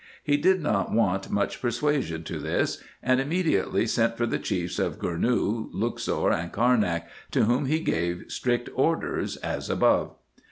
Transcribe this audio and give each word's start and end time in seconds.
He 0.23 0.35
did 0.35 0.63
not 0.63 0.91
want 0.91 1.29
much 1.29 1.61
persuasion 1.61 2.23
to 2.23 2.39
this; 2.39 2.83
and 3.03 3.21
immediately 3.21 3.85
sent 3.85 4.17
for 4.17 4.25
the 4.25 4.39
chiefs 4.39 4.79
of 4.79 4.97
Gournou, 4.97 5.69
Luxor, 5.73 6.31
and 6.31 6.51
Carnak, 6.51 7.03
to 7.29 7.43
whom 7.43 7.67
he 7.67 7.81
gave 7.81 8.25
strict 8.29 8.67
orders 8.73 9.37
as 9.37 9.69
above. 9.69 10.15